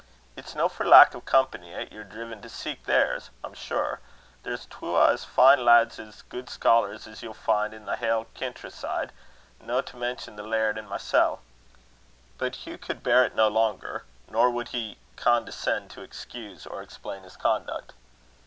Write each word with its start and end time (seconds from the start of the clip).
"It's 0.35 0.55
no 0.55 0.67
for 0.67 0.83
lack 0.83 1.13
o' 1.13 1.21
company 1.21 1.75
'at 1.75 1.91
yer 1.91 2.03
driven 2.03 2.41
to 2.41 2.49
seek 2.49 2.85
theirs, 2.85 3.29
I'm 3.43 3.53
sure. 3.53 3.99
There's 4.41 4.65
twa 4.65 5.11
as 5.11 5.23
fine 5.25 5.63
lads 5.63 5.99
an' 5.99 6.11
gude 6.27 6.49
scholars 6.49 7.05
as 7.05 7.21
ye'll 7.21 7.35
fin' 7.35 7.71
in 7.71 7.85
the 7.85 7.97
haill 7.97 8.25
kintra 8.33 8.71
side, 8.71 9.11
no 9.61 9.79
to 9.81 9.95
mention 9.97 10.37
the 10.37 10.41
laird 10.43 10.79
and 10.79 10.89
mysel'." 10.89 11.39
But 12.39 12.55
Hugh 12.65 12.79
could 12.79 13.03
bear 13.03 13.23
it 13.25 13.35
no 13.35 13.47
longer; 13.47 14.03
nor 14.27 14.49
would 14.49 14.69
he 14.69 14.97
condescend 15.17 15.91
to 15.91 16.01
excuse 16.01 16.65
or 16.65 16.81
explain 16.81 17.21
his 17.21 17.37
conduct. 17.37 17.93